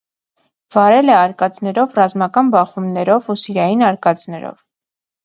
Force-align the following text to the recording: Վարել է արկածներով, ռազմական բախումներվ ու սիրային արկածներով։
Վարել 0.75 1.11
է 1.11 1.13
արկածներով, 1.17 1.93
ռազմական 1.99 2.49
բախումներվ 2.55 3.29
ու 3.35 3.37
սիրային 3.43 3.85
արկածներով։ 3.91 4.57